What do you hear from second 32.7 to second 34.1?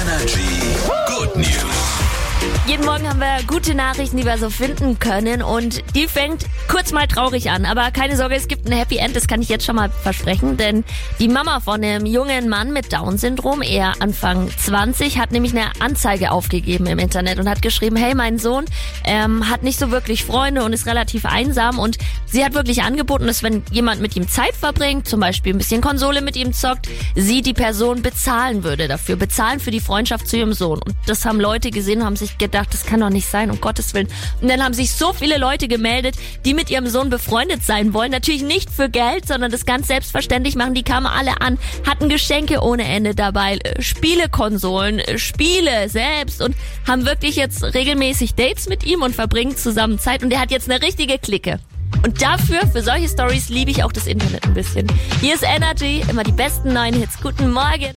das kann doch nicht sein, um Gottes Willen.